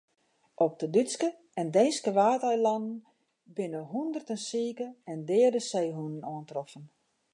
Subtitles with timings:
[0.67, 2.95] Op de Dútske en Deenske Waadeilannen
[3.59, 6.83] binne hûnderten sike en deade seehûnen oantroffen.